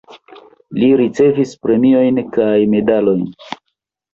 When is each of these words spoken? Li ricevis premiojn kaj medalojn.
Li 0.77 0.87
ricevis 1.01 1.53
premiojn 1.67 2.17
kaj 2.39 2.51
medalojn. 2.73 3.25